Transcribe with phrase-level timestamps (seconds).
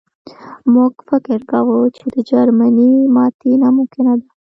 [0.73, 4.27] موږ فکر کاوه چې د جرمني ماتې ناممکنه ده